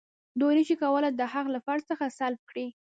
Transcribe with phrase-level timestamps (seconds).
[0.39, 2.67] دوی نشي کولای دا حق له فرد څخه سلب کړي.